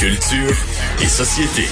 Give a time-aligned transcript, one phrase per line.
[0.00, 0.56] Culture
[1.02, 1.68] et société.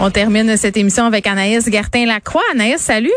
[0.00, 2.42] On termine cette émission avec Anaïs Gertin-Lacroix.
[2.50, 3.12] Anaïs, salut.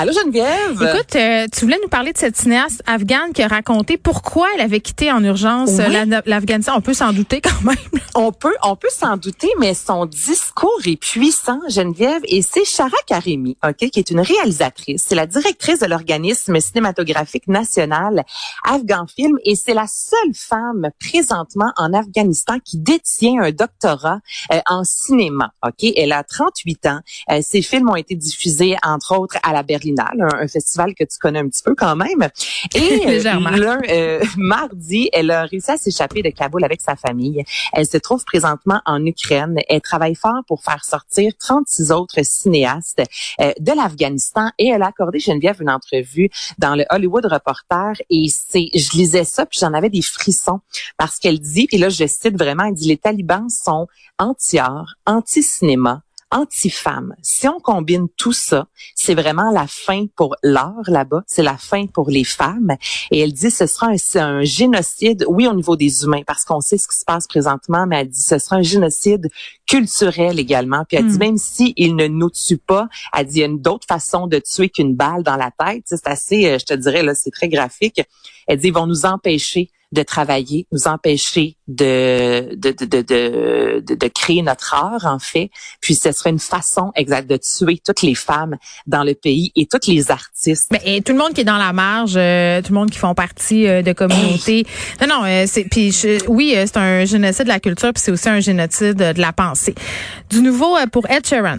[0.00, 0.80] Allô Geneviève?
[0.80, 4.62] Écoute, euh, tu voulais nous parler de cette cinéaste afghane qui a raconté pourquoi elle
[4.62, 6.20] avait quitté en urgence euh, Oui.
[6.24, 6.72] l'Afghanistan.
[6.74, 7.76] On peut s'en douter quand même.
[8.16, 12.96] On peut, on peut s'en douter, mais son discours est puissant, Geneviève, et c'est Shara
[13.06, 15.04] Karimi, ok, qui est une réalisatrice.
[15.06, 18.24] C'est la directrice de l'organisme cinématographique national
[18.64, 24.18] Afghan Film, et c'est la seule femme présentement en Afghanistan qui détient un doctorat
[24.52, 25.92] euh, en cinéma, ok.
[25.96, 27.00] Elle a 38 ans.
[27.30, 29.62] Euh, ses films ont été diffusés, entre autres, à la
[29.94, 32.28] Berlinale, un, un festival que tu connais un petit peu quand même.
[32.74, 33.50] Et euh, Légèrement.
[33.88, 37.44] euh, mardi, elle a réussi à s'échapper de Kaboul avec sa famille.
[37.72, 39.56] Elle se trouve présentement en Ukraine.
[39.68, 43.02] Elle travaille fort pour faire sortir 36 autres cinéastes
[43.40, 48.26] euh, de l'Afghanistan et elle a accordé Geneviève une entrevue dans le Hollywood Reporter et
[48.28, 50.60] c'est, je lisais ça puis j'en avais des frissons
[50.96, 53.86] parce qu'elle dit, et là je cite vraiment, elle dit les talibans sont
[54.18, 57.14] anti-art, anti-cinéma, anti-femme.
[57.22, 61.86] Si on combine tout ça, c'est vraiment la fin pour l'art là-bas, c'est la fin
[61.86, 62.76] pour les femmes.
[63.10, 66.78] Et elle dit ce sera un, génocide, oui, au niveau des humains, parce qu'on sait
[66.78, 69.28] ce qui se passe présentement, mais elle dit ce sera un génocide
[69.66, 70.84] culturel également.
[70.88, 71.18] Puis elle dit Hmm.
[71.18, 74.26] même si il ne nous tue pas, elle dit il y a une d'autres façons
[74.26, 75.84] de tuer qu'une balle dans la tête.
[75.86, 78.00] C'est assez, euh, je te dirais là, c'est très graphique.
[78.46, 83.94] Elle dit ils vont nous empêcher de travailler, nous empêcher de de, de, de, de,
[83.94, 85.50] de- créer notre art, en fait.
[85.80, 89.66] Puis ce serait une façon exacte de tuer toutes les femmes dans le pays et
[89.66, 90.68] toutes les artistes.
[90.72, 92.98] Mais et tout le monde qui est dans la marge, euh, tout le monde qui
[92.98, 94.64] font partie euh, de communautés.
[95.00, 98.02] Non, non, euh, c'est puis je- oui, euh, c'est un génocide de la culture, puis
[98.02, 99.74] c'est aussi un génocide euh, de la pensée.
[100.30, 101.58] Du nouveau euh, pour Ed Sheeran.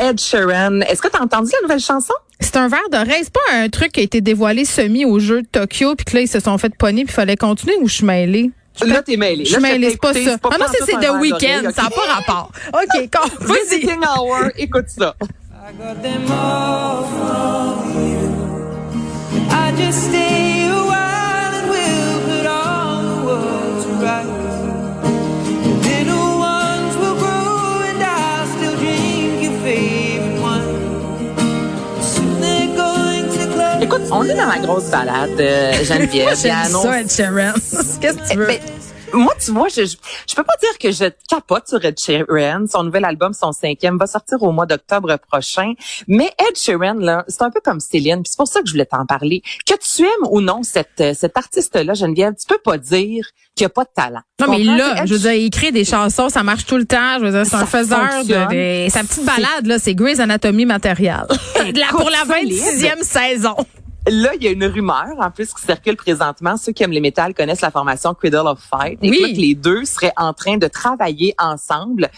[0.00, 2.14] Ed Sheeran, est-ce que tu as entendu la nouvelle chanson?
[2.40, 3.22] C'est un verre d'oreille.
[3.22, 6.16] C'est pas un truc qui a été dévoilé semi au jeu de Tokyo, puis que
[6.16, 8.50] là, ils se sont fait pogner, puis il fallait continuer ou je suis mêlée?
[8.82, 9.44] Là, t'es mêlé.
[9.44, 10.36] Je suis mêlée, c'est pas ça.
[10.44, 12.50] Ah non, c'est The Weeknd, ça n'a pas rapport.
[12.72, 13.80] OK, quand, vas-y.
[13.80, 15.14] Visiting Hour, écoute ça.
[15.20, 18.30] I got them all from you.
[19.50, 20.10] I just
[34.30, 36.36] est dans la grosse balade, euh, Geneviève.
[36.40, 37.52] J'aime annonce- ça, Ed Sheeran.
[38.00, 38.46] Qu'est-ce que tu veux?
[38.46, 38.60] Ben,
[39.12, 39.96] moi, tu vois, je, je
[40.28, 42.66] je peux pas dire que je capote sur Ed Sheeran.
[42.70, 45.72] Son nouvel album, son cinquième, va sortir au mois d'octobre prochain.
[46.06, 48.22] Mais Ed Sheeran, là, c'est un peu comme Céline.
[48.22, 49.42] puis C'est pour ça que je voulais t'en parler.
[49.66, 53.26] Que tu aimes ou non cette, euh, cet artiste-là, Geneviève, tu peux pas dire
[53.56, 54.20] qu'il a pas de talent.
[54.40, 57.18] Non, mais là, je veux dire, il écrit des chansons, ça marche tout le temps.
[57.18, 61.24] Je veux dire, c'est un faiseur de, sa petite balade, là, c'est Grey's Anatomy matériel.
[61.74, 62.52] La- pour la solide.
[62.56, 63.56] 26e saison.
[64.10, 66.56] Là, il y a une rumeur, en plus, qui circule présentement.
[66.56, 68.98] Ceux qui aiment les métals connaissent la formation Cradle of Fight.
[69.02, 69.20] Et Oui.
[69.20, 72.08] là, que les deux seraient en train de travailler ensemble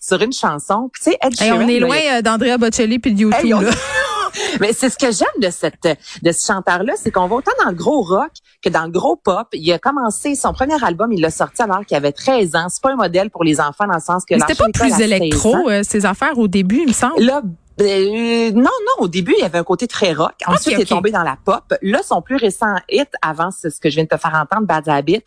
[0.00, 0.90] sur une chanson.
[0.92, 3.20] Puis, tu sais, Ed Et Sheeran, on est là, loin euh, d'Andrea Bocelli puis de
[3.20, 3.70] YouTube, Hey, on- là.
[4.60, 5.86] Mais c'est ce que j'aime de cette
[6.22, 8.30] de ce chanteur-là, c'est qu'on va autant dans le gros rock
[8.64, 9.46] que dans le gros pop.
[9.52, 12.66] Il a commencé son premier album, il l'a sorti alors qu'il avait 13 ans.
[12.70, 14.96] C'est pas un modèle pour les enfants dans le sens que c'était pas plus à
[14.96, 15.04] 16 ans.
[15.16, 17.20] électro, euh, ces affaires, au début, il me semble.
[17.22, 17.42] Là,
[17.80, 20.34] euh, non, non, au début, il y avait un côté très rock.
[20.46, 21.74] Ensuite, il est tombé dans la pop.
[21.82, 24.88] Là, son plus récent hit, avant ce que je viens de te faire entendre, Bad
[24.88, 25.22] Habits,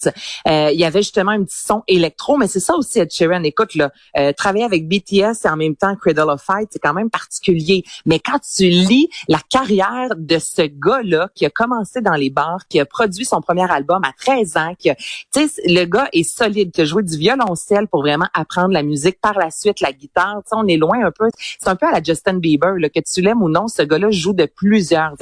[0.47, 3.43] euh, il y avait justement un petit son électro, mais c'est ça aussi Ed Sheeran.
[3.43, 6.93] Écoute, là, euh, travailler avec BTS et en même temps Cradle of Fight, c'est quand
[6.93, 7.83] même particulier.
[8.05, 12.67] Mais quand tu lis la carrière de ce gars-là, qui a commencé dans les bars,
[12.69, 16.09] qui a produit son premier album à 13 ans, qui a, tu sais, le gars
[16.13, 19.81] est solide, qui a joué du violoncelle pour vraiment apprendre la musique, par la suite
[19.81, 20.37] la guitare.
[20.43, 21.27] Tu sais, on est loin un peu.
[21.59, 24.11] C'est un peu à la Justin Bieber, là, que tu l'aimes ou non, ce gars-là
[24.11, 25.15] joue de plusieurs